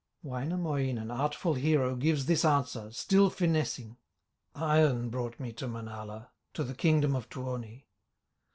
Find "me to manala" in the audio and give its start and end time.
5.39-6.31